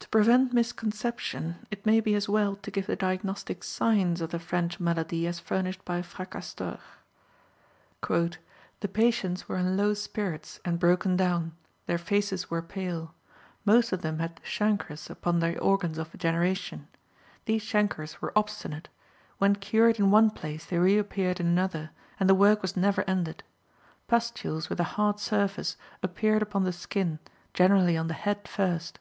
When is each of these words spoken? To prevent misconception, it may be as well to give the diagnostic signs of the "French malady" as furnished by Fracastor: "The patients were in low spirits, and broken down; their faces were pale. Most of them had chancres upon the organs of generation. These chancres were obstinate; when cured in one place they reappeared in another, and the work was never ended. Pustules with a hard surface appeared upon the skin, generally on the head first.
To 0.00 0.08
prevent 0.08 0.52
misconception, 0.52 1.68
it 1.70 1.86
may 1.86 2.00
be 2.00 2.16
as 2.16 2.28
well 2.28 2.56
to 2.56 2.70
give 2.72 2.88
the 2.88 2.96
diagnostic 2.96 3.62
signs 3.62 4.20
of 4.20 4.30
the 4.30 4.40
"French 4.40 4.80
malady" 4.80 5.24
as 5.24 5.38
furnished 5.38 5.84
by 5.84 6.02
Fracastor: 6.02 6.80
"The 8.00 8.88
patients 8.92 9.48
were 9.48 9.56
in 9.58 9.76
low 9.76 9.94
spirits, 9.94 10.58
and 10.64 10.80
broken 10.80 11.16
down; 11.16 11.52
their 11.86 11.96
faces 11.96 12.50
were 12.50 12.60
pale. 12.60 13.14
Most 13.64 13.92
of 13.92 14.02
them 14.02 14.18
had 14.18 14.42
chancres 14.42 15.08
upon 15.08 15.38
the 15.38 15.56
organs 15.60 15.96
of 15.96 16.18
generation. 16.18 16.88
These 17.44 17.62
chancres 17.64 18.20
were 18.20 18.36
obstinate; 18.36 18.88
when 19.38 19.54
cured 19.54 20.00
in 20.00 20.10
one 20.10 20.30
place 20.30 20.64
they 20.66 20.78
reappeared 20.78 21.38
in 21.38 21.46
another, 21.46 21.90
and 22.18 22.28
the 22.28 22.34
work 22.34 22.62
was 22.62 22.76
never 22.76 23.04
ended. 23.06 23.44
Pustules 24.08 24.68
with 24.68 24.80
a 24.80 24.98
hard 24.98 25.20
surface 25.20 25.76
appeared 26.02 26.42
upon 26.42 26.64
the 26.64 26.72
skin, 26.72 27.20
generally 27.54 27.96
on 27.96 28.08
the 28.08 28.14
head 28.14 28.48
first. 28.48 28.98